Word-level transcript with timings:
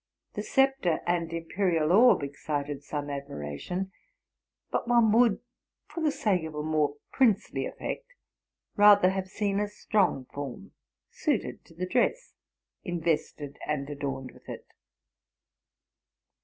The 0.33 0.41
sceptre 0.41 1.01
and 1.05 1.29
impe 1.29 1.55
rial 1.59 1.91
orb 1.91 2.23
excited 2.23 2.83
some 2.83 3.11
admiration; 3.11 3.91
but 4.71 4.87
one 4.87 5.11
would, 5.11 5.41
for 5.85 6.01
the 6.01 6.09
sake 6.09 6.43
of 6.45 6.55
a 6.55 6.63
more 6.63 6.95
princely 7.11 7.67
effect, 7.67 8.07
rather 8.75 9.11
have 9.11 9.27
seen 9.27 9.59
a 9.59 9.67
strong 9.67 10.25
form, 10.33 10.71
suited 11.11 11.63
to 11.65 11.75
the 11.75 11.85
dress, 11.85 12.33
invested 12.83 13.59
and 13.67 13.87
adorned 13.91 14.31
with 14.31 14.49
it. 14.49 14.65